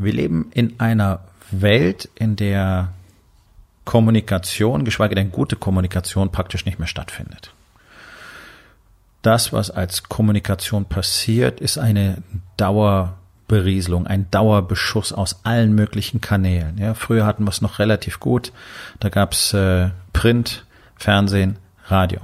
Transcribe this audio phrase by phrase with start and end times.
[0.00, 2.88] Wir leben in einer Welt, in der
[3.84, 7.52] Kommunikation, geschweige denn gute Kommunikation praktisch nicht mehr stattfindet.
[9.20, 12.22] Das, was als Kommunikation passiert, ist eine
[12.56, 16.78] Dauerberieselung, ein Dauerbeschuss aus allen möglichen Kanälen.
[16.78, 18.52] Ja, früher hatten wir es noch relativ gut.
[19.00, 20.64] Da gab's äh, Print,
[20.96, 21.56] Fernsehen,
[21.88, 22.20] Radio.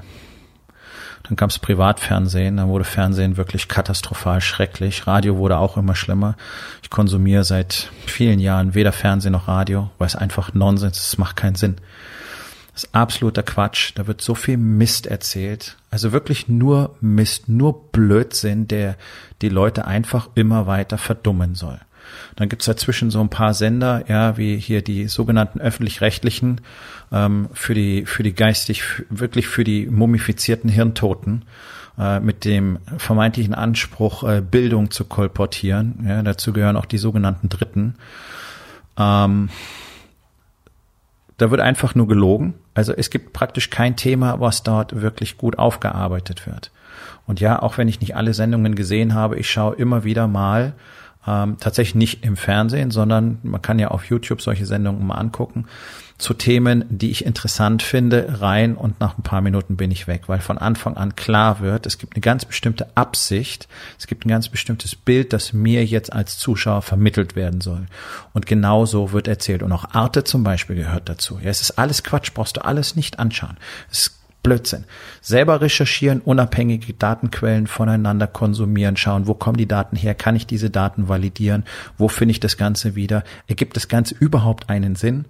[1.28, 5.06] Dann kam es Privatfernsehen, dann wurde Fernsehen wirklich katastrophal schrecklich.
[5.06, 6.36] Radio wurde auch immer schlimmer.
[6.82, 11.18] Ich konsumiere seit vielen Jahren weder Fernsehen noch Radio, weil es einfach Nonsens ist, es
[11.18, 11.76] macht keinen Sinn.
[12.72, 13.92] Das ist absoluter Quatsch.
[13.94, 15.76] Da wird so viel Mist erzählt.
[15.90, 18.96] Also wirklich nur Mist, nur Blödsinn, der
[19.40, 21.80] die Leute einfach immer weiter verdummen soll.
[22.36, 26.60] Dann gibt's dazwischen so ein paar Sender, ja, wie hier die sogenannten öffentlich-rechtlichen,
[27.12, 31.44] ähm, für die, für die geistig, wirklich für die mumifizierten Hirntoten,
[31.98, 36.04] äh, mit dem vermeintlichen Anspruch, äh, Bildung zu kolportieren.
[36.06, 37.94] Ja, dazu gehören auch die sogenannten Dritten.
[38.98, 39.48] Ähm,
[41.38, 42.54] da wird einfach nur gelogen.
[42.74, 46.70] Also es gibt praktisch kein Thema, was dort wirklich gut aufgearbeitet wird.
[47.26, 50.74] Und ja, auch wenn ich nicht alle Sendungen gesehen habe, ich schaue immer wieder mal
[51.26, 55.66] ähm, tatsächlich nicht im Fernsehen, sondern man kann ja auf YouTube solche Sendungen mal angucken,
[56.18, 60.22] zu Themen, die ich interessant finde, rein und nach ein paar Minuten bin ich weg,
[60.28, 63.68] weil von Anfang an klar wird, es gibt eine ganz bestimmte Absicht,
[63.98, 67.86] es gibt ein ganz bestimmtes Bild, das mir jetzt als Zuschauer vermittelt werden soll.
[68.32, 69.62] Und genau so wird erzählt.
[69.62, 71.38] Und auch Arte zum Beispiel gehört dazu.
[71.42, 73.58] Ja, es ist alles Quatsch, brauchst du alles nicht anschauen.
[73.90, 74.15] Es
[74.46, 74.84] Blödsinn.
[75.20, 80.70] Selber recherchieren, unabhängige Datenquellen voneinander konsumieren, schauen, wo kommen die Daten her, kann ich diese
[80.70, 81.64] Daten validieren,
[81.98, 85.24] wo finde ich das Ganze wieder, ergibt das Ganze überhaupt einen Sinn?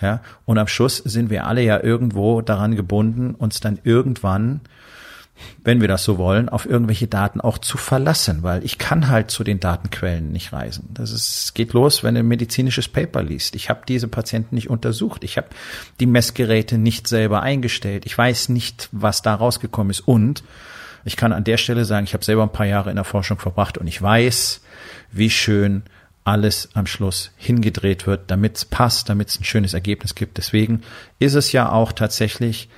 [0.00, 4.60] Ja, und am Schluss sind wir alle ja irgendwo daran gebunden, uns dann irgendwann
[5.64, 9.30] wenn wir das so wollen, auf irgendwelche Daten auch zu verlassen, weil ich kann halt
[9.30, 10.88] zu den Datenquellen nicht reisen.
[10.94, 13.54] Das ist, geht los, wenn du ein medizinisches Paper liest.
[13.54, 15.24] Ich habe diese Patienten nicht untersucht.
[15.24, 15.48] Ich habe
[16.00, 18.06] die Messgeräte nicht selber eingestellt.
[18.06, 20.00] Ich weiß nicht, was da rausgekommen ist.
[20.00, 20.42] Und
[21.04, 23.38] ich kann an der Stelle sagen, ich habe selber ein paar Jahre in der Forschung
[23.38, 24.60] verbracht und ich weiß,
[25.12, 25.82] wie schön
[26.24, 30.36] alles am Schluss hingedreht wird, damit es passt, damit es ein schönes Ergebnis gibt.
[30.36, 30.82] Deswegen
[31.18, 32.68] ist es ja auch tatsächlich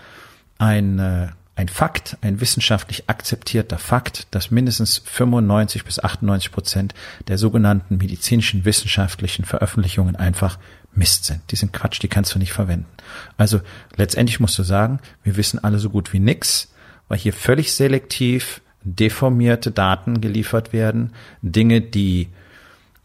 [0.58, 1.28] ein äh,
[1.62, 6.92] ein Fakt, ein wissenschaftlich akzeptierter Fakt, dass mindestens 95 bis 98 Prozent
[7.28, 10.58] der sogenannten medizinischen wissenschaftlichen Veröffentlichungen einfach
[10.92, 11.40] Mist sind.
[11.52, 12.88] Die sind Quatsch, die kannst du nicht verwenden.
[13.36, 13.60] Also
[13.94, 16.72] letztendlich musst du sagen, wir wissen alle so gut wie nix,
[17.06, 21.12] weil hier völlig selektiv deformierte Daten geliefert werden,
[21.42, 22.28] Dinge, die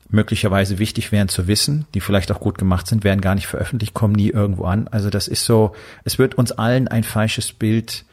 [0.09, 3.93] möglicherweise wichtig wären zu wissen, die vielleicht auch gut gemacht sind, werden gar nicht veröffentlicht,
[3.93, 4.87] kommen nie irgendwo an.
[4.87, 5.75] Also das ist so,
[6.05, 8.03] es wird uns allen ein falsches Bild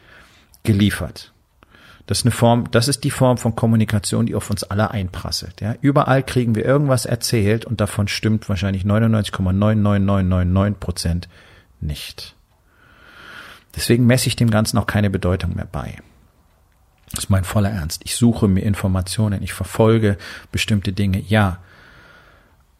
[0.65, 1.33] geliefert.
[2.07, 5.63] Das ist eine Form, das ist die Form von Kommunikation, die auf uns alle einprasselt.
[5.63, 11.29] Ja, überall kriegen wir irgendwas erzählt und davon stimmt wahrscheinlich 99,99999 Prozent
[11.81, 12.35] nicht.
[13.75, 15.97] Deswegen messe ich dem Ganzen auch keine Bedeutung mehr bei.
[17.11, 18.03] Das ist mein voller Ernst.
[18.05, 20.19] Ich suche mir Informationen, ich verfolge
[20.53, 21.21] bestimmte Dinge.
[21.21, 21.59] Ja,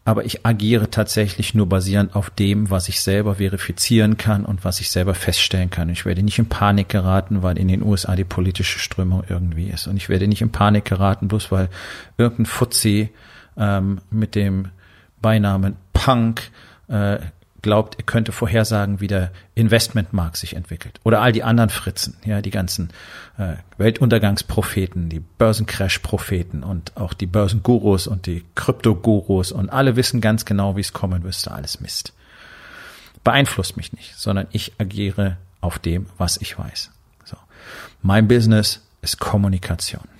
[0.05, 4.79] aber ich agiere tatsächlich nur basierend auf dem, was ich selber verifizieren kann und was
[4.79, 5.89] ich selber feststellen kann.
[5.89, 9.87] Ich werde nicht in Panik geraten, weil in den USA die politische Strömung irgendwie ist.
[9.87, 11.69] Und ich werde nicht in Panik geraten, bloß weil
[12.19, 13.09] irgendein Fuzzi
[13.57, 14.67] ähm, mit dem
[15.23, 16.51] Beinamen Punk
[16.87, 17.17] äh,
[17.65, 21.01] glaubt, er könnte vorhersagen, wie der Investmentmarkt sich entwickelt.
[21.03, 22.91] Oder all die anderen Fritzen, ja, die ganzen
[23.37, 30.45] äh, Weltuntergangspropheten, die Börsencrash-Propheten und auch die Börsengurus und die Kryptogurus und alle wissen ganz
[30.45, 32.13] genau, wie es kommen müsste, alles Mist.
[33.23, 36.91] Beeinflusst mich nicht, sondern ich agiere auf dem, was ich weiß.
[37.23, 37.35] So.
[38.03, 40.14] Mein Business ist Kommunikation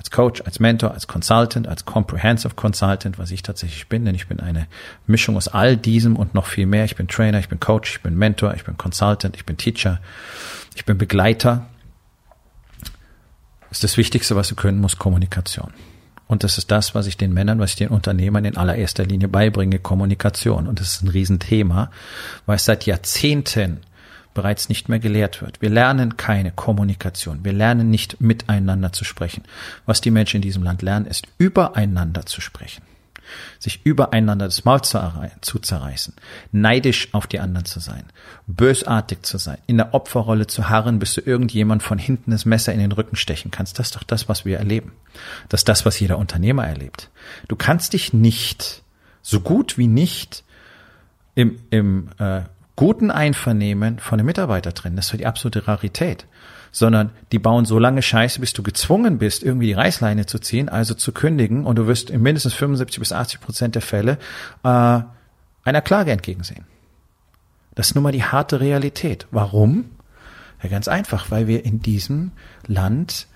[0.00, 4.28] als Coach, als Mentor, als Consultant, als Comprehensive Consultant, was ich tatsächlich bin, denn ich
[4.28, 4.66] bin eine
[5.06, 6.86] Mischung aus all diesem und noch viel mehr.
[6.86, 10.00] Ich bin Trainer, ich bin Coach, ich bin Mentor, ich bin Consultant, ich bin Teacher,
[10.74, 11.66] ich bin Begleiter.
[13.68, 15.70] Das ist das Wichtigste, was du können musst, Kommunikation.
[16.26, 19.28] Und das ist das, was ich den Männern, was ich den Unternehmern in allererster Linie
[19.28, 20.66] beibringe, Kommunikation.
[20.66, 21.90] Und das ist ein Riesenthema,
[22.46, 23.80] weil es seit Jahrzehnten
[24.34, 25.60] bereits nicht mehr gelehrt wird.
[25.60, 27.44] Wir lernen keine Kommunikation.
[27.44, 29.42] Wir lernen nicht miteinander zu sprechen.
[29.86, 32.82] Was die Menschen in diesem Land lernen, ist übereinander zu sprechen
[33.58, 36.14] sich übereinander das Maul zu, zerreißen,
[36.52, 38.04] neidisch auf die anderen zu sein,
[38.46, 42.72] bösartig zu sein, in der Opferrolle zu harren, bis du irgendjemand von hinten das Messer
[42.72, 43.78] in den Rücken stechen kannst.
[43.78, 44.92] Das ist doch das, was wir erleben.
[45.48, 47.10] Das ist das, was jeder Unternehmer erlebt.
[47.48, 48.82] Du kannst dich nicht,
[49.22, 50.44] so gut wie nicht,
[51.34, 52.42] im, im äh,
[52.76, 54.96] guten Einvernehmen von den Mitarbeitern trennen.
[54.96, 56.26] Das ist die absolute Rarität
[56.72, 60.68] sondern die bauen so lange Scheiße, bis du gezwungen bist, irgendwie die Reißleine zu ziehen,
[60.68, 64.18] also zu kündigen und du wirst in mindestens 75 bis 80 Prozent der Fälle
[64.62, 65.00] äh,
[65.64, 66.64] einer Klage entgegensehen.
[67.74, 69.26] Das ist nun mal die harte Realität.
[69.30, 69.90] Warum?
[70.62, 72.32] Ja, ganz einfach, weil wir in diesem
[72.66, 73.26] Land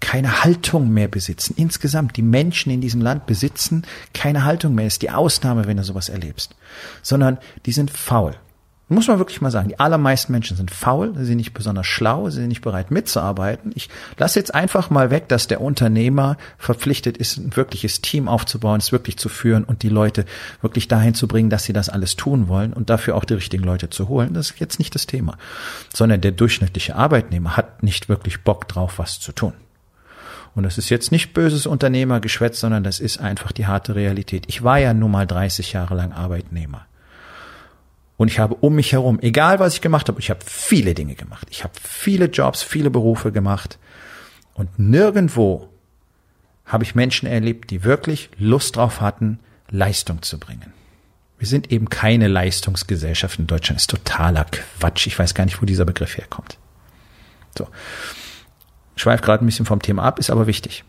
[0.00, 1.54] keine Haltung mehr besitzen.
[1.56, 3.82] Insgesamt, die Menschen in diesem Land besitzen
[4.14, 4.84] keine Haltung mehr.
[4.84, 6.54] Das ist die Ausnahme, wenn du sowas erlebst.
[7.02, 8.36] Sondern die sind faul.
[8.90, 12.30] Muss man wirklich mal sagen, die allermeisten Menschen sind faul, sie sind nicht besonders schlau,
[12.30, 13.70] sie sind nicht bereit mitzuarbeiten.
[13.74, 18.80] Ich lasse jetzt einfach mal weg, dass der Unternehmer verpflichtet ist, ein wirkliches Team aufzubauen,
[18.80, 20.24] es wirklich zu führen und die Leute
[20.62, 23.62] wirklich dahin zu bringen, dass sie das alles tun wollen und dafür auch die richtigen
[23.62, 24.32] Leute zu holen.
[24.32, 25.36] Das ist jetzt nicht das Thema,
[25.92, 29.52] sondern der durchschnittliche Arbeitnehmer hat nicht wirklich Bock drauf, was zu tun.
[30.54, 34.46] Und das ist jetzt nicht böses Unternehmergeschwätz, sondern das ist einfach die harte Realität.
[34.48, 36.86] Ich war ja nun mal 30 Jahre lang Arbeitnehmer.
[38.18, 41.14] Und ich habe um mich herum, egal was ich gemacht habe, ich habe viele Dinge
[41.14, 41.46] gemacht.
[41.50, 43.78] Ich habe viele Jobs, viele Berufe gemacht.
[44.54, 45.68] Und nirgendwo
[46.66, 49.38] habe ich Menschen erlebt, die wirklich Lust drauf hatten,
[49.70, 50.72] Leistung zu bringen.
[51.38, 53.80] Wir sind eben keine Leistungsgesellschaft in Deutschland.
[53.80, 55.06] Ist totaler Quatsch.
[55.06, 56.58] Ich weiß gar nicht, wo dieser Begriff herkommt.
[57.56, 57.68] So.
[58.96, 60.82] Ich schweife gerade ein bisschen vom Thema ab, ist aber wichtig.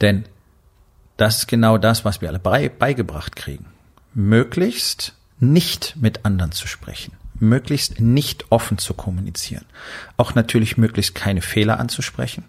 [0.00, 0.26] Denn
[1.16, 3.66] das ist genau das, was wir alle beigebracht kriegen.
[4.14, 9.64] Möglichst nicht mit anderen zu sprechen, möglichst nicht offen zu kommunizieren,
[10.16, 12.44] auch natürlich möglichst keine Fehler anzusprechen.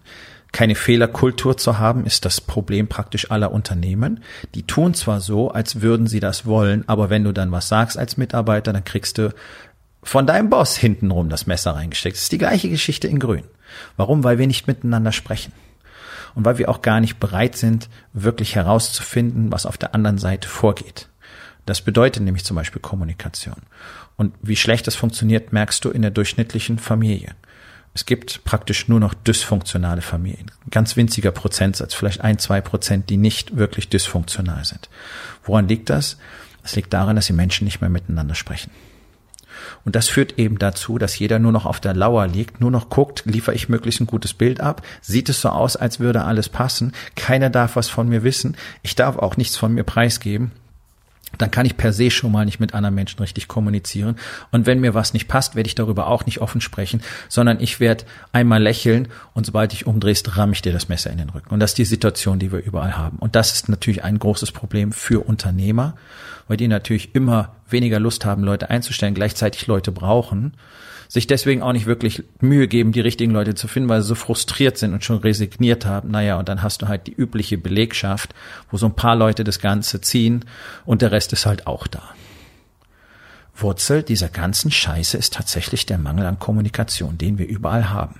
[0.52, 4.22] Keine Fehlerkultur zu haben, ist das Problem praktisch aller Unternehmen.
[4.54, 7.96] Die tun zwar so, als würden sie das wollen, aber wenn du dann was sagst
[7.96, 9.32] als Mitarbeiter, dann kriegst du
[10.02, 12.16] von deinem Boss hintenrum das Messer reingesteckt.
[12.16, 13.44] Das ist die gleiche Geschichte in Grün.
[13.96, 14.24] Warum?
[14.24, 15.54] Weil wir nicht miteinander sprechen.
[16.34, 20.48] Und weil wir auch gar nicht bereit sind, wirklich herauszufinden, was auf der anderen Seite
[20.48, 21.08] vorgeht.
[21.66, 23.62] Das bedeutet nämlich zum Beispiel Kommunikation.
[24.16, 27.34] Und wie schlecht das funktioniert, merkst du in der durchschnittlichen Familie.
[27.94, 30.50] Es gibt praktisch nur noch dysfunktionale Familien.
[30.70, 34.88] Ganz winziger Prozentsatz, vielleicht ein, zwei Prozent, die nicht wirklich dysfunktional sind.
[35.44, 36.16] Woran liegt das?
[36.64, 38.70] Es liegt daran, dass die Menschen nicht mehr miteinander sprechen.
[39.84, 42.88] Und das führt eben dazu, dass jeder nur noch auf der Lauer liegt, nur noch
[42.88, 46.48] guckt, liefere ich möglichst ein gutes Bild ab, sieht es so aus, als würde alles
[46.48, 50.52] passen, keiner darf was von mir wissen, ich darf auch nichts von mir preisgeben
[51.38, 54.16] dann kann ich per se schon mal nicht mit anderen Menschen richtig kommunizieren.
[54.50, 57.80] Und wenn mir was nicht passt, werde ich darüber auch nicht offen sprechen, sondern ich
[57.80, 61.50] werde einmal lächeln und sobald ich umdrehst, ramme ich dir das Messer in den Rücken.
[61.50, 63.18] Und das ist die Situation, die wir überall haben.
[63.18, 65.94] Und das ist natürlich ein großes Problem für Unternehmer,
[66.48, 70.54] weil die natürlich immer weniger Lust haben, Leute einzustellen, gleichzeitig Leute brauchen
[71.12, 74.14] sich deswegen auch nicht wirklich Mühe geben, die richtigen Leute zu finden, weil sie so
[74.14, 76.10] frustriert sind und schon resigniert haben.
[76.10, 78.34] Naja, und dann hast du halt die übliche Belegschaft,
[78.70, 80.46] wo so ein paar Leute das Ganze ziehen
[80.86, 82.02] und der Rest ist halt auch da.
[83.54, 88.18] Wurzel dieser ganzen Scheiße ist tatsächlich der Mangel an Kommunikation, den wir überall haben.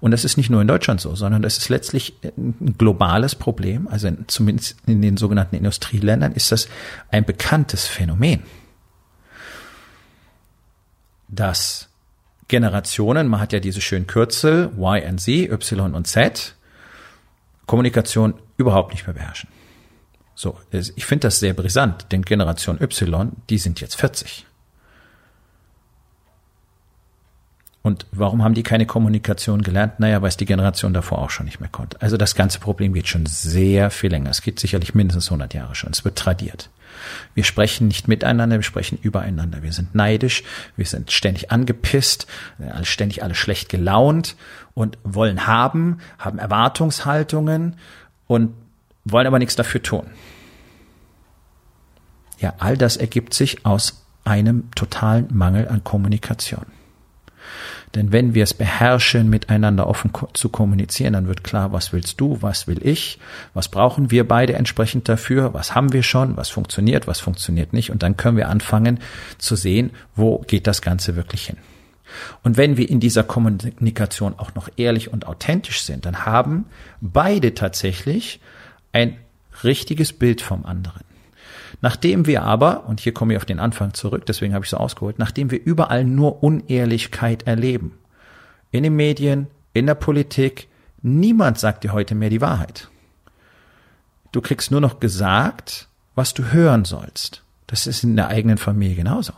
[0.00, 3.86] Und das ist nicht nur in Deutschland so, sondern das ist letztlich ein globales Problem.
[3.86, 6.66] Also in, zumindest in den sogenannten Industrieländern ist das
[7.12, 8.42] ein bekanntes Phänomen,
[11.28, 11.89] dass
[12.50, 16.56] Generationen, man hat ja diese schönen Kürzel Y und Z, Y und Z,
[17.66, 19.48] Kommunikation überhaupt nicht mehr beherrschen.
[20.34, 24.46] So, ich finde das sehr brisant, denn Generation Y, die sind jetzt 40.
[27.82, 30.00] Und warum haben die keine Kommunikation gelernt?
[30.00, 32.00] Naja, weil es die Generation davor auch schon nicht mehr konnte.
[32.02, 34.28] Also das ganze Problem geht schon sehr viel länger.
[34.28, 35.90] Es geht sicherlich mindestens 100 Jahre schon.
[35.90, 36.68] Es wird tradiert.
[37.34, 39.62] Wir sprechen nicht miteinander, wir sprechen übereinander.
[39.62, 40.42] Wir sind neidisch,
[40.76, 42.26] wir sind ständig angepisst,
[42.82, 44.36] ständig alle schlecht gelaunt
[44.74, 47.76] und wollen haben, haben Erwartungshaltungen
[48.26, 48.52] und
[49.04, 50.06] wollen aber nichts dafür tun.
[52.38, 56.66] Ja, all das ergibt sich aus einem totalen Mangel an Kommunikation.
[57.94, 62.38] Denn wenn wir es beherrschen, miteinander offen zu kommunizieren, dann wird klar, was willst du,
[62.40, 63.18] was will ich,
[63.52, 67.90] was brauchen wir beide entsprechend dafür, was haben wir schon, was funktioniert, was funktioniert nicht.
[67.90, 69.00] Und dann können wir anfangen
[69.38, 71.56] zu sehen, wo geht das Ganze wirklich hin.
[72.42, 76.66] Und wenn wir in dieser Kommunikation auch noch ehrlich und authentisch sind, dann haben
[77.00, 78.40] beide tatsächlich
[78.92, 79.16] ein
[79.62, 81.09] richtiges Bild vom anderen.
[81.82, 84.76] Nachdem wir aber, und hier komme ich auf den Anfang zurück, deswegen habe ich so
[84.76, 87.98] ausgeholt, nachdem wir überall nur Unehrlichkeit erleben,
[88.70, 90.68] in den Medien, in der Politik,
[91.02, 92.88] niemand sagt dir heute mehr die Wahrheit.
[94.32, 97.42] Du kriegst nur noch gesagt, was du hören sollst.
[97.66, 99.32] Das ist in der eigenen Familie genauso.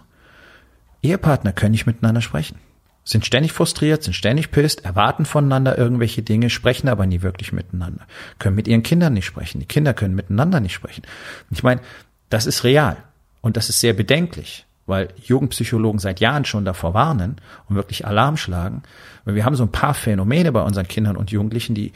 [1.02, 2.58] Ehepartner können nicht miteinander sprechen
[3.04, 8.06] sind ständig frustriert, sind ständig pisst, erwarten voneinander irgendwelche Dinge, sprechen aber nie wirklich miteinander,
[8.38, 11.02] können mit ihren Kindern nicht sprechen, die Kinder können miteinander nicht sprechen.
[11.50, 11.80] Ich meine,
[12.32, 12.96] das ist real.
[13.40, 17.36] Und das ist sehr bedenklich, weil Jugendpsychologen seit Jahren schon davor warnen
[17.68, 18.82] und wirklich Alarm schlagen,
[19.24, 21.92] weil wir haben so ein paar Phänomene bei unseren Kindern und Jugendlichen, die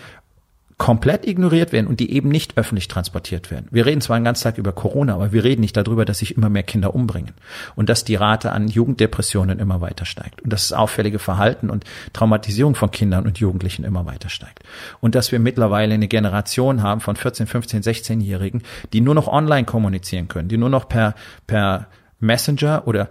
[0.79, 3.67] komplett ignoriert werden und die eben nicht öffentlich transportiert werden.
[3.71, 6.37] Wir reden zwar den ganzen Tag über Corona, aber wir reden nicht darüber, dass sich
[6.37, 7.33] immer mehr Kinder umbringen
[7.77, 11.85] und dass die Rate an Jugenddepressionen immer weiter steigt und dass das auffällige Verhalten und
[12.13, 14.65] Traumatisierung von Kindern und Jugendlichen immer weiter steigt
[15.01, 19.65] und dass wir mittlerweile eine Generation haben von 14, 15, 16-Jährigen, die nur noch online
[19.65, 21.15] kommunizieren können, die nur noch per
[21.47, 21.87] per
[22.27, 23.09] Messenger oder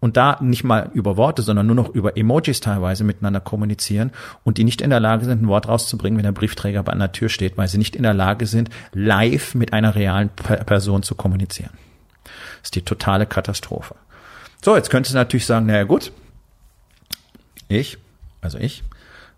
[0.00, 4.12] und da nicht mal über Worte, sondern nur noch über Emojis teilweise miteinander kommunizieren
[4.44, 7.12] und die nicht in der Lage sind, ein Wort rauszubringen, wenn der Briefträger bei einer
[7.12, 11.14] Tür steht, weil sie nicht in der Lage sind, live mit einer realen Person zu
[11.14, 11.70] kommunizieren.
[12.24, 13.94] Das ist die totale Katastrophe.
[14.64, 16.12] So, jetzt könntest du natürlich sagen, naja gut,
[17.68, 17.98] ich,
[18.40, 18.82] also ich,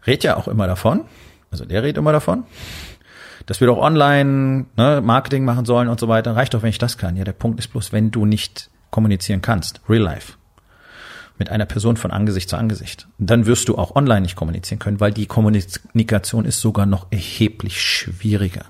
[0.07, 1.03] rede ja auch immer davon,
[1.51, 2.45] also der redet immer davon,
[3.47, 6.37] dass wir doch online ne, Marketing machen sollen und so weiter.
[6.37, 7.17] Reicht doch, wenn ich das kann.
[7.17, 10.35] Ja, der Punkt ist bloß, wenn du nicht kommunizieren kannst, real life,
[11.39, 15.01] mit einer Person von Angesicht zu Angesicht, dann wirst du auch online nicht kommunizieren können,
[15.01, 18.65] weil die Kommunikation ist sogar noch erheblich schwieriger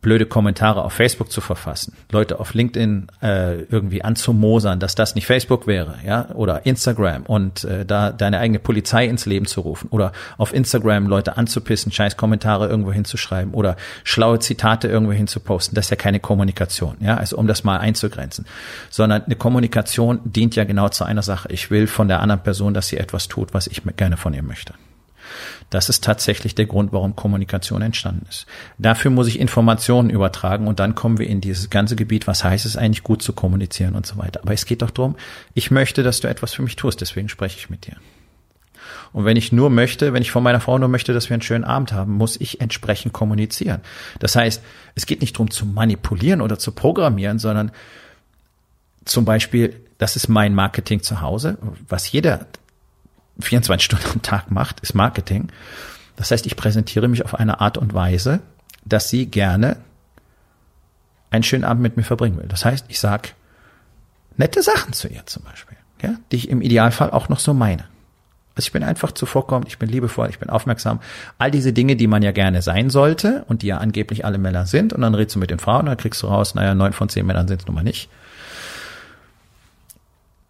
[0.00, 5.26] blöde Kommentare auf Facebook zu verfassen, Leute auf LinkedIn äh, irgendwie anzumosern, dass das nicht
[5.26, 9.88] Facebook wäre, ja, oder Instagram und äh, da deine eigene Polizei ins Leben zu rufen
[9.90, 15.86] oder auf Instagram Leute anzupissen, scheiß Kommentare irgendwo hinzuschreiben oder schlaue Zitate irgendwo hinzuposten, das
[15.86, 18.46] ist ja keine Kommunikation, ja, also um das mal einzugrenzen,
[18.88, 21.48] sondern eine Kommunikation dient ja genau zu einer Sache.
[21.52, 24.42] Ich will von der anderen Person, dass sie etwas tut, was ich gerne von ihr
[24.42, 24.74] möchte.
[25.70, 28.46] Das ist tatsächlich der Grund, warum Kommunikation entstanden ist.
[28.78, 32.66] Dafür muss ich Informationen übertragen und dann kommen wir in dieses ganze Gebiet, was heißt
[32.66, 34.40] es eigentlich gut zu kommunizieren und so weiter.
[34.42, 35.16] Aber es geht doch darum,
[35.54, 37.96] ich möchte, dass du etwas für mich tust, deswegen spreche ich mit dir.
[39.12, 41.42] Und wenn ich nur möchte, wenn ich von meiner Frau nur möchte, dass wir einen
[41.42, 43.80] schönen Abend haben, muss ich entsprechend kommunizieren.
[44.20, 44.62] Das heißt,
[44.94, 47.72] es geht nicht darum zu manipulieren oder zu programmieren, sondern
[49.04, 51.58] zum Beispiel, das ist mein Marketing zu Hause,
[51.88, 52.46] was jeder
[53.42, 55.48] 24 Stunden am Tag macht, ist Marketing.
[56.16, 58.40] Das heißt, ich präsentiere mich auf eine Art und Weise,
[58.84, 59.76] dass sie gerne
[61.30, 62.48] einen schönen Abend mit mir verbringen will.
[62.48, 63.34] Das heißt, ich sag
[64.36, 67.84] nette Sachen zu ihr zum Beispiel, ja, die ich im Idealfall auch noch so meine.
[68.56, 71.00] Also ich bin einfach zuvorkommend, ich bin liebevoll, ich bin aufmerksam.
[71.38, 74.66] All diese Dinge, die man ja gerne sein sollte und die ja angeblich alle Männer
[74.66, 74.92] sind.
[74.92, 77.24] Und dann redest du mit den Frauen, dann kriegst du raus, naja, neun von zehn
[77.24, 78.10] Männern sind es nun mal nicht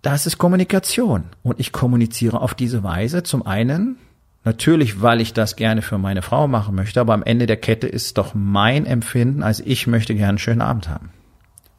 [0.03, 1.25] das ist Kommunikation.
[1.43, 3.97] Und ich kommuniziere auf diese Weise zum einen,
[4.45, 7.87] natürlich, weil ich das gerne für meine Frau machen möchte, aber am Ende der Kette
[7.87, 11.11] ist doch mein Empfinden, als ich möchte gerne einen schönen Abend haben.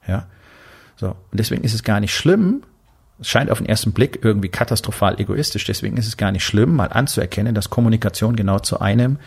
[0.07, 0.27] Ja.
[0.95, 1.09] So.
[1.09, 2.63] Und deswegen ist es gar nicht schlimm,
[3.19, 6.75] es scheint auf den ersten Blick irgendwie katastrophal egoistisch, deswegen ist es gar nicht schlimm,
[6.75, 9.17] mal anzuerkennen, dass Kommunikation genau zu einem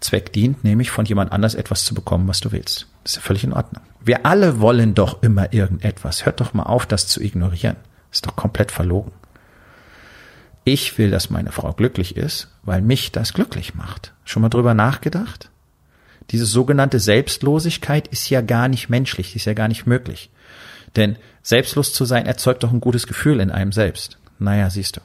[0.00, 2.86] Zweck dient, nämlich von jemand anders etwas zu bekommen, was du willst.
[3.02, 3.82] Das ist ja völlig in Ordnung.
[4.02, 6.24] Wir alle wollen doch immer irgendetwas.
[6.24, 7.76] Hört doch mal auf, das zu ignorieren.
[8.10, 9.12] Ist doch komplett verlogen.
[10.64, 14.12] Ich will, dass meine Frau glücklich ist, weil mich das glücklich macht.
[14.24, 15.50] Schon mal drüber nachgedacht?
[16.30, 20.30] Diese sogenannte Selbstlosigkeit ist ja gar nicht menschlich, ist ja gar nicht möglich.
[20.94, 24.18] Denn selbstlos zu sein erzeugt doch ein gutes Gefühl in einem selbst.
[24.38, 25.00] Naja, siehst du.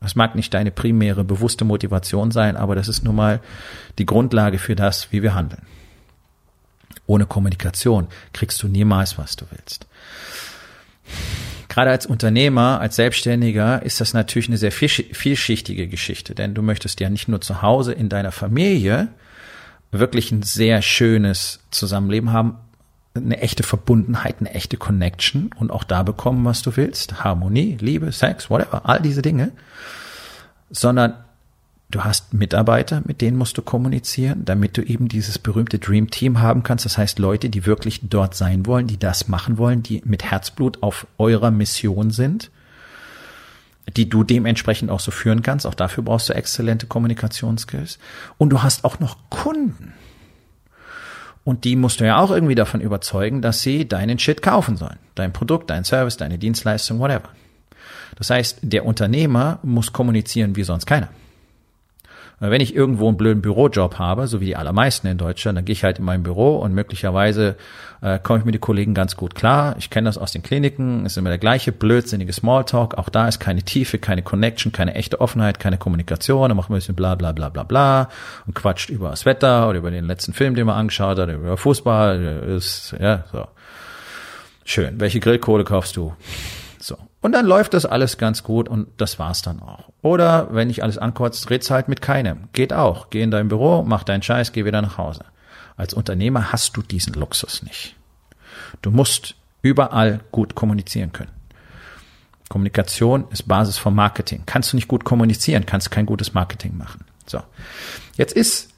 [0.00, 3.40] Das mag nicht deine primäre bewusste Motivation sein, aber das ist nun mal
[3.98, 5.62] die Grundlage für das, wie wir handeln.
[7.06, 9.86] Ohne Kommunikation kriegst du niemals, was du willst
[11.78, 16.98] gerade als Unternehmer, als Selbstständiger ist das natürlich eine sehr vielschichtige Geschichte, denn du möchtest
[16.98, 19.06] ja nicht nur zu Hause in deiner Familie
[19.92, 22.56] wirklich ein sehr schönes Zusammenleben haben,
[23.14, 28.10] eine echte Verbundenheit, eine echte Connection und auch da bekommen, was du willst, Harmonie, Liebe,
[28.10, 29.52] Sex, whatever, all diese Dinge,
[30.70, 31.14] sondern
[31.90, 36.40] Du hast Mitarbeiter, mit denen musst du kommunizieren, damit du eben dieses berühmte Dream Team
[36.40, 36.84] haben kannst.
[36.84, 40.82] Das heißt Leute, die wirklich dort sein wollen, die das machen wollen, die mit Herzblut
[40.82, 42.50] auf eurer Mission sind,
[43.96, 45.66] die du dementsprechend auch so führen kannst.
[45.66, 47.98] Auch dafür brauchst du exzellente Kommunikationsskills.
[48.36, 49.94] Und du hast auch noch Kunden.
[51.42, 54.98] Und die musst du ja auch irgendwie davon überzeugen, dass sie deinen Shit kaufen sollen.
[55.14, 57.30] Dein Produkt, dein Service, deine Dienstleistung, whatever.
[58.16, 61.08] Das heißt, der Unternehmer muss kommunizieren wie sonst keiner.
[62.40, 65.72] Wenn ich irgendwo einen blöden Bürojob habe, so wie die allermeisten in Deutschland, dann gehe
[65.72, 67.56] ich halt in mein Büro und möglicherweise
[68.00, 69.74] äh, komme ich mit den Kollegen ganz gut klar.
[69.78, 72.96] Ich kenne das aus den Kliniken, ist immer der gleiche blödsinnige Smalltalk.
[72.96, 76.48] Auch da ist keine Tiefe, keine Connection, keine echte Offenheit, keine Kommunikation.
[76.48, 78.08] Da macht man ein bisschen bla bla bla bla bla
[78.46, 81.56] und quatscht über das Wetter oder über den letzten Film, den man angeschaut hat, über
[81.56, 82.44] Fußball.
[82.56, 83.48] Ist, ja, so.
[84.64, 85.00] Schön.
[85.00, 86.12] Welche Grillkohle kaufst du?
[86.80, 86.96] So.
[87.20, 89.90] Und dann läuft das alles ganz gut und das war's dann auch.
[90.02, 92.48] Oder wenn ich alles ankotzt, red's halt mit keinem.
[92.52, 93.10] Geht auch.
[93.10, 95.24] Geh in dein Büro, mach deinen Scheiß, geh wieder nach Hause.
[95.76, 97.96] Als Unternehmer hast du diesen Luxus nicht.
[98.82, 101.32] Du musst überall gut kommunizieren können.
[102.48, 104.44] Kommunikation ist Basis vom Marketing.
[104.46, 107.04] Kannst du nicht gut kommunizieren, kannst kein gutes Marketing machen.
[107.26, 107.42] So.
[108.16, 108.70] Jetzt ist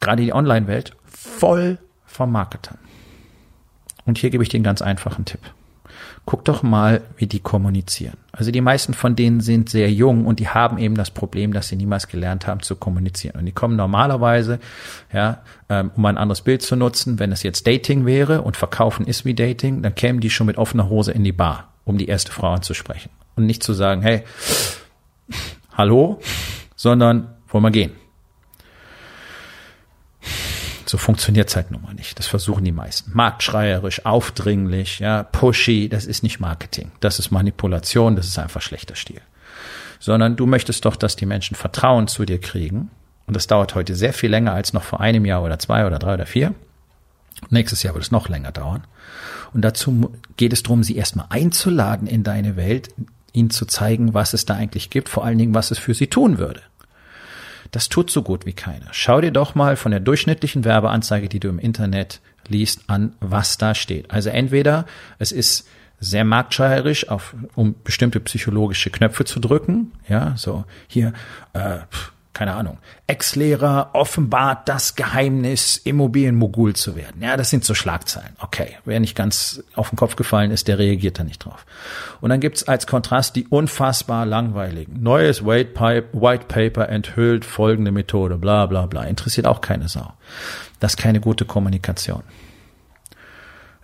[0.00, 2.78] gerade die Online-Welt voll von Marketern.
[4.06, 5.40] Und hier gebe ich dir einen ganz einfachen Tipp.
[6.26, 8.16] Guck doch mal, wie die kommunizieren.
[8.32, 11.68] Also die meisten von denen sind sehr jung und die haben eben das Problem, dass
[11.68, 13.38] sie niemals gelernt haben zu kommunizieren.
[13.38, 14.58] Und die kommen normalerweise,
[15.12, 19.06] ja, ähm, um ein anderes Bild zu nutzen, wenn es jetzt Dating wäre und Verkaufen
[19.06, 22.08] ist wie Dating, dann kämen die schon mit offener Hose in die Bar, um die
[22.08, 23.10] erste Frau anzusprechen.
[23.36, 24.22] Und nicht zu sagen, hey,
[25.76, 26.20] hallo,
[26.74, 28.03] sondern wollen wir gehen.
[30.94, 32.20] So funktioniert's halt nun mal nicht.
[32.20, 33.10] Das versuchen die meisten.
[33.14, 36.92] Marktschreierisch, aufdringlich, ja, pushy, das ist nicht Marketing.
[37.00, 39.20] Das ist Manipulation, das ist einfach schlechter Stil.
[39.98, 42.92] Sondern du möchtest doch, dass die Menschen Vertrauen zu dir kriegen.
[43.26, 45.98] Und das dauert heute sehr viel länger als noch vor einem Jahr oder zwei oder
[45.98, 46.54] drei oder vier.
[47.50, 48.84] Nächstes Jahr wird es noch länger dauern.
[49.52, 52.90] Und dazu geht es darum, sie erstmal einzuladen in deine Welt,
[53.32, 56.06] ihnen zu zeigen, was es da eigentlich gibt, vor allen Dingen, was es für sie
[56.06, 56.60] tun würde.
[57.74, 58.86] Das tut so gut wie keiner.
[58.92, 63.58] Schau dir doch mal von der durchschnittlichen Werbeanzeige, die du im Internet liest, an, was
[63.58, 64.12] da steht.
[64.12, 64.86] Also entweder
[65.18, 65.66] es ist
[65.98, 67.06] sehr marktschreierisch,
[67.56, 69.90] um bestimmte psychologische Knöpfe zu drücken.
[70.08, 71.14] Ja, so hier,
[71.52, 71.78] äh,
[72.34, 77.22] keine Ahnung, Ex-Lehrer offenbart das Geheimnis, Immobilienmogul zu werden.
[77.22, 78.36] Ja, das sind so Schlagzeilen.
[78.40, 81.64] Okay, wer nicht ganz auf den Kopf gefallen ist, der reagiert da nicht drauf.
[82.20, 85.02] Und dann gibt's als Kontrast die unfassbar langweiligen.
[85.02, 85.78] Neues White,
[86.12, 89.04] White Paper enthüllt folgende Methode, bla bla bla.
[89.04, 90.12] Interessiert auch keine Sau.
[90.80, 92.24] Das ist keine gute Kommunikation.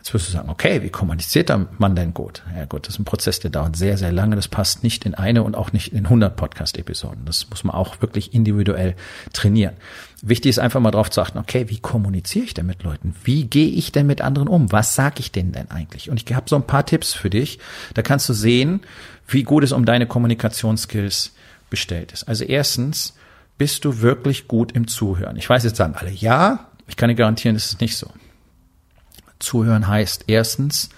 [0.00, 2.42] Jetzt wirst du sagen, okay, wie kommuniziert man denn gut?
[2.56, 4.34] Ja gut, das ist ein Prozess, der dauert sehr, sehr lange.
[4.34, 7.26] Das passt nicht in eine und auch nicht in 100 Podcast-Episoden.
[7.26, 8.96] Das muss man auch wirklich individuell
[9.34, 9.74] trainieren.
[10.22, 13.14] Wichtig ist einfach mal darauf zu achten, okay, wie kommuniziere ich denn mit Leuten?
[13.24, 14.72] Wie gehe ich denn mit anderen um?
[14.72, 16.08] Was sage ich denen denn eigentlich?
[16.08, 17.58] Und ich habe so ein paar Tipps für dich.
[17.92, 18.80] Da kannst du sehen,
[19.28, 21.34] wie gut es um deine Kommunikationsskills
[21.68, 22.24] bestellt ist.
[22.26, 23.14] Also erstens,
[23.58, 25.36] bist du wirklich gut im Zuhören?
[25.36, 28.10] Ich weiß, jetzt sagen alle, ja, ich kann dir garantieren, das ist nicht so.
[29.40, 30.90] Zuhören heißt erstens,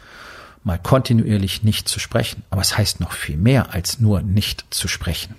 [0.64, 2.42] mal kontinuierlich nicht zu sprechen.
[2.50, 5.34] Aber es heißt noch viel mehr als nur nicht zu sprechen,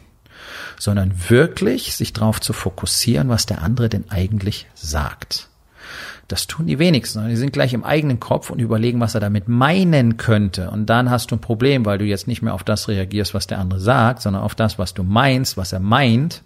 [0.79, 5.49] sondern wirklich sich darauf zu fokussieren, was der andere denn eigentlich sagt.
[6.29, 7.27] Das tun die wenigsten.
[7.27, 10.71] Die sind gleich im eigenen Kopf und überlegen, was er damit meinen könnte.
[10.71, 13.45] Und dann hast du ein Problem, weil du jetzt nicht mehr auf das reagierst, was
[13.45, 16.41] der andere sagt, sondern auf das, was du meinst, was er meint.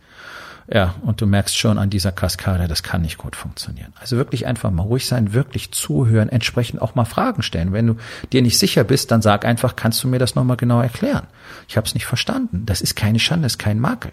[0.70, 3.94] Ja, und du merkst schon an dieser Kaskade, das kann nicht gut funktionieren.
[4.00, 7.72] Also wirklich einfach mal ruhig sein, wirklich zuhören, entsprechend auch mal Fragen stellen.
[7.72, 7.96] Wenn du
[8.34, 11.26] dir nicht sicher bist, dann sag einfach, kannst du mir das nochmal genau erklären?
[11.70, 12.66] Ich habe es nicht verstanden.
[12.66, 14.12] Das ist keine Schande, das ist kein Makel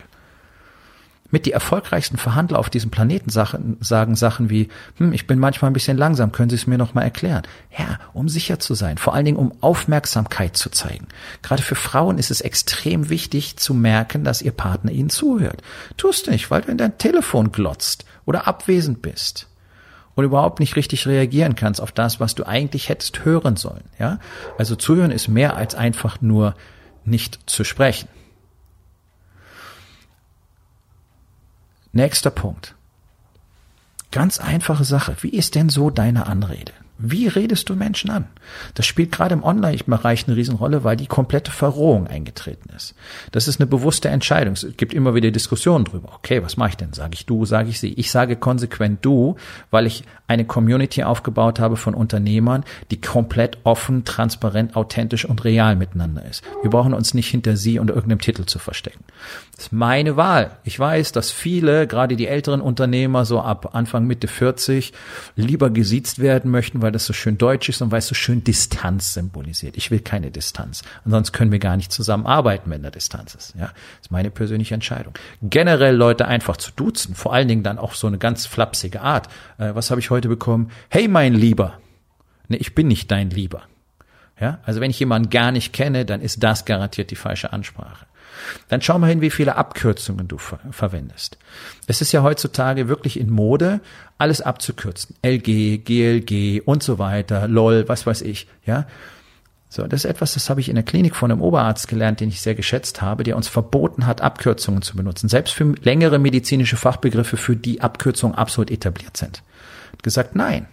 [1.34, 4.68] mit die erfolgreichsten Verhandler auf diesem Planeten Sachen, sagen Sachen wie,
[4.98, 7.42] hm, ich bin manchmal ein bisschen langsam, können Sie es mir noch mal erklären?
[7.76, 11.08] Ja, um sicher zu sein, vor allen Dingen um Aufmerksamkeit zu zeigen.
[11.42, 15.60] Gerade für Frauen ist es extrem wichtig zu merken, dass ihr Partner ihnen zuhört.
[15.96, 19.48] Tust nicht, weil du in dein Telefon glotzt oder abwesend bist
[20.14, 23.82] und überhaupt nicht richtig reagieren kannst auf das, was du eigentlich hättest hören sollen.
[23.98, 24.20] Ja,
[24.56, 26.54] also zuhören ist mehr als einfach nur
[27.04, 28.08] nicht zu sprechen.
[31.96, 32.74] Nächster Punkt.
[34.10, 35.14] Ganz einfache Sache.
[35.20, 36.72] Wie ist denn so deine Anrede?
[36.98, 38.26] Wie redest du Menschen an?
[38.74, 42.94] Das spielt gerade im Online-Bereich eine Riesenrolle, weil die komplette Verrohung eingetreten ist.
[43.30, 44.54] Das ist eine bewusste Entscheidung.
[44.54, 46.14] Es gibt immer wieder Diskussionen drüber.
[46.14, 46.92] Okay, was mache ich denn?
[46.92, 47.92] Sage ich du, sage ich sie?
[47.94, 49.36] Ich sage konsequent du,
[49.70, 55.76] weil ich eine Community aufgebaut habe von Unternehmern, die komplett offen, transparent, authentisch und real
[55.76, 56.42] miteinander ist.
[56.62, 59.04] Wir brauchen uns nicht hinter sie und irgendeinem Titel zu verstecken.
[59.56, 60.58] Das ist meine Wahl.
[60.64, 64.92] Ich weiß, dass viele, gerade die älteren Unternehmer, so ab Anfang Mitte 40,
[65.36, 68.42] lieber gesiezt werden möchten, weil das so schön deutsch ist und weil es so schön
[68.42, 69.76] Distanz symbolisiert.
[69.76, 70.82] Ich will keine Distanz.
[71.04, 73.54] Ansonsten können wir gar nicht zusammenarbeiten, wenn da Distanz ist.
[73.54, 75.14] Ja, das ist meine persönliche Entscheidung.
[75.40, 79.28] Generell Leute einfach zu duzen, vor allen Dingen dann auch so eine ganz flapsige Art.
[79.58, 80.72] Äh, was habe ich heute bekommen?
[80.88, 81.78] Hey, mein Lieber.
[82.48, 83.62] Nee, ich bin nicht dein Lieber.
[84.40, 88.06] Ja, also wenn ich jemanden gar nicht kenne, dann ist das garantiert die falsche Ansprache.
[88.68, 91.38] Dann schau mal hin, wie viele Abkürzungen du ver verwendest.
[91.86, 93.80] Es ist ja heutzutage wirklich in Mode,
[94.18, 95.16] alles abzukürzen.
[95.22, 98.86] LG, GLG und so weiter, LOL, was weiß ich, ja.
[99.74, 102.28] So, das ist etwas, das habe ich in der Klinik von einem Oberarzt gelernt, den
[102.28, 105.28] ich sehr geschätzt habe, der uns verboten hat, Abkürzungen zu benutzen.
[105.28, 109.42] Selbst für längere medizinische Fachbegriffe, für die Abkürzungen absolut etabliert sind.
[109.92, 110.68] Hat gesagt, nein.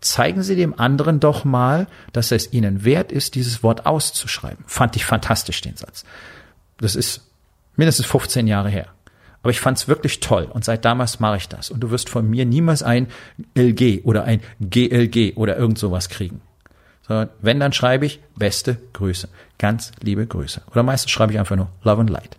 [0.00, 4.64] Zeigen Sie dem anderen doch mal, dass es Ihnen wert ist, dieses Wort auszuschreiben.
[4.66, 6.04] Fand ich fantastisch, den Satz.
[6.80, 7.30] Das ist
[7.76, 8.86] mindestens 15 Jahre her.
[9.42, 11.70] Aber ich fand es wirklich toll und seit damals mache ich das.
[11.70, 13.08] Und du wirst von mir niemals ein
[13.56, 16.42] LG oder ein GLG oder irgend sowas kriegen
[17.10, 19.28] sondern wenn, dann schreibe ich beste Grüße.
[19.58, 20.62] Ganz liebe Grüße.
[20.70, 22.36] Oder meistens schreibe ich einfach nur Love and Light.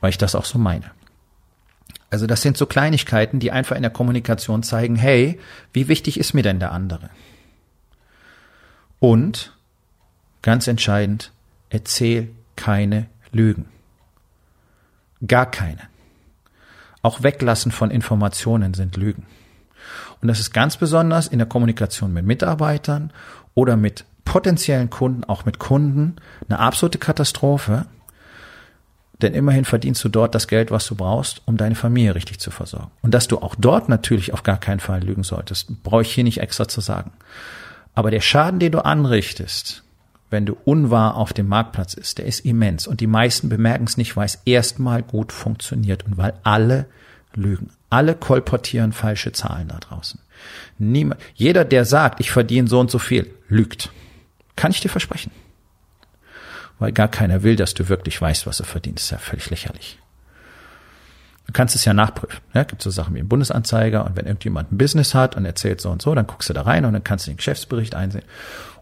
[0.00, 0.90] Weil ich das auch so meine.
[2.08, 5.38] Also das sind so Kleinigkeiten, die einfach in der Kommunikation zeigen, hey,
[5.74, 7.10] wie wichtig ist mir denn der andere?
[8.98, 9.54] Und,
[10.40, 11.32] ganz entscheidend,
[11.74, 13.66] erzähl keine Lügen.
[15.26, 15.80] Gar keine.
[17.02, 19.26] Auch Weglassen von Informationen sind Lügen.
[20.22, 23.12] Und das ist ganz besonders in der Kommunikation mit Mitarbeitern
[23.54, 26.16] oder mit potenziellen Kunden, auch mit Kunden,
[26.48, 27.86] eine absolute Katastrophe.
[29.20, 32.50] Denn immerhin verdienst du dort das Geld, was du brauchst, um deine Familie richtig zu
[32.50, 32.90] versorgen.
[33.02, 36.24] Und dass du auch dort natürlich auf gar keinen Fall lügen solltest, brauche ich hier
[36.24, 37.12] nicht extra zu sagen.
[37.94, 39.84] Aber der Schaden, den du anrichtest,
[40.30, 42.86] wenn du unwahr auf dem Marktplatz ist, der ist immens.
[42.86, 46.86] Und die meisten bemerken es nicht, weil es erstmal gut funktioniert und weil alle
[47.34, 47.70] lügen.
[47.90, 50.20] Alle kolportieren falsche Zahlen da draußen.
[50.78, 53.90] Niemand, jeder, der sagt, ich verdiene so und so viel, lügt.
[54.56, 55.30] Kann ich dir versprechen.
[56.78, 58.98] Weil gar keiner will, dass du wirklich weißt, was du verdienst.
[58.98, 59.98] Das ist ja völlig lächerlich.
[61.46, 62.40] Du kannst es ja nachprüfen.
[62.54, 65.80] Ja, gibt so Sachen wie im Bundesanzeiger und wenn irgendjemand ein Business hat und erzählt
[65.80, 68.24] so und so, dann guckst du da rein und dann kannst du den Geschäftsbericht einsehen.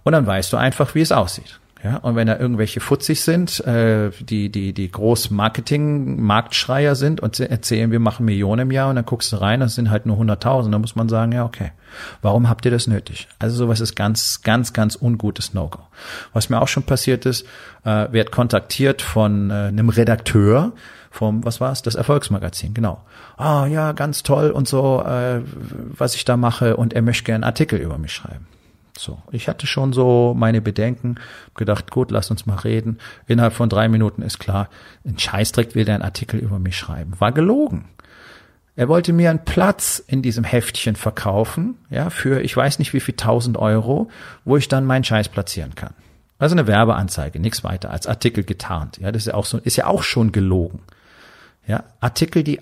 [0.05, 1.61] Und dann weißt du einfach, wie es aussieht.
[1.85, 7.91] Ja, und wenn da irgendwelche Futzig sind, äh, die, die, die Groß-Marketing-Marktschreier sind und erzählen,
[7.91, 10.71] wir machen Millionen im Jahr und dann guckst du rein, das sind halt nur 100.000,
[10.71, 11.73] dann muss man sagen, ja, okay,
[12.21, 13.27] warum habt ihr das nötig?
[13.41, 15.81] Also sowas ist ganz, ganz, ganz ungutes No-Go.
[16.33, 17.45] Was mir auch schon passiert ist,
[17.85, 20.75] äh, wird kontaktiert von äh, einem Redakteur
[21.11, 23.03] vom, was war's, das Erfolgsmagazin, genau.
[23.37, 25.41] Ah, ja, ganz toll und so, äh,
[25.99, 28.47] was ich da mache und er möchte gerne einen Artikel über mich schreiben.
[28.97, 31.17] So, ich hatte schon so meine Bedenken,
[31.55, 32.99] gedacht, gut, lass uns mal reden.
[33.27, 34.69] Innerhalb von drei Minuten ist klar,
[35.05, 37.19] ein Scheißdreck will der einen Artikel über mich schreiben.
[37.19, 37.87] War gelogen.
[38.75, 43.01] Er wollte mir einen Platz in diesem Heftchen verkaufen, ja, für ich weiß nicht wie
[43.01, 44.11] viel tausend Euro,
[44.45, 45.95] wo ich dann meinen Scheiß platzieren kann.
[46.39, 48.99] Also eine Werbeanzeige, nichts weiter, als Artikel getarnt.
[48.99, 50.81] Ja, das ist ja auch so, ist ja auch schon gelogen.
[51.67, 52.61] Ja, Artikel, die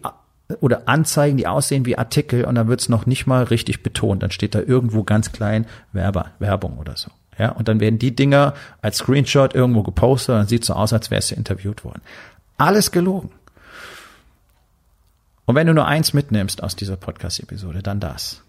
[0.61, 4.23] oder Anzeigen, die aussehen wie Artikel und dann wird's noch nicht mal richtig betont.
[4.23, 7.11] Dann steht da irgendwo ganz klein Werber, Werbung oder so.
[7.39, 10.93] Ja, und dann werden die Dinger als Screenshot irgendwo gepostet und dann sieht so aus,
[10.93, 12.03] als wärst du interviewt worden.
[12.59, 13.31] Alles gelogen.
[15.47, 18.43] Und wenn du nur eins mitnimmst aus dieser Podcast-Episode, dann das.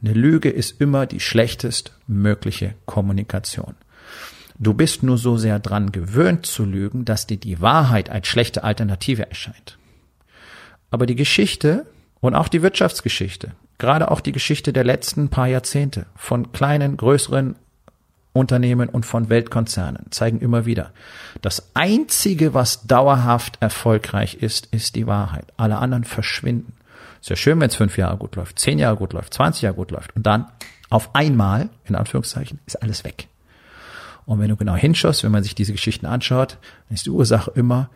[0.00, 3.74] Eine Lüge ist immer die schlechtest mögliche Kommunikation.
[4.58, 8.64] Du bist nur so sehr dran gewöhnt zu lügen, dass dir die Wahrheit als schlechte
[8.64, 9.78] Alternative erscheint.
[10.90, 11.86] Aber die Geschichte
[12.20, 17.56] und auch die Wirtschaftsgeschichte, gerade auch die Geschichte der letzten paar Jahrzehnte von kleinen, größeren
[18.32, 20.92] Unternehmen und von Weltkonzernen zeigen immer wieder,
[21.42, 25.46] das Einzige, was dauerhaft erfolgreich ist, ist die Wahrheit.
[25.56, 26.74] Alle anderen verschwinden.
[27.20, 29.76] Ist ja schön, wenn es fünf Jahre gut läuft, zehn Jahre gut läuft, 20 Jahre
[29.76, 30.46] gut läuft und dann
[30.88, 33.28] auf einmal, in Anführungszeichen, ist alles weg.
[34.24, 37.50] Und wenn du genau hinschaust, wenn man sich diese Geschichten anschaut, dann ist die Ursache
[37.54, 37.90] immer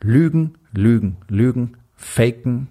[0.00, 2.68] Lügen, Lügen, Lügen, faken,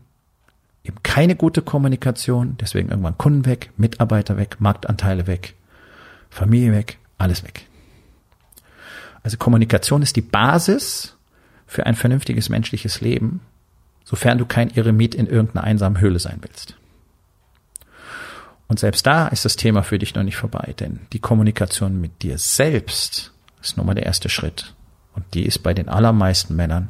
[0.84, 5.54] eben keine gute Kommunikation, deswegen irgendwann Kunden weg, Mitarbeiter weg, Marktanteile weg,
[6.30, 7.68] Familie weg, alles weg.
[9.22, 11.18] Also Kommunikation ist die Basis
[11.68, 13.42] für ein vernünftiges menschliches Leben,
[14.06, 16.76] sofern du kein Eremit in irgendeiner einsamen Höhle sein willst.
[18.70, 22.22] Und selbst da ist das Thema für dich noch nicht vorbei, denn die Kommunikation mit
[22.22, 24.74] dir selbst ist nun mal der erste Schritt.
[25.13, 26.90] Und die ist bei den allermeisten Männern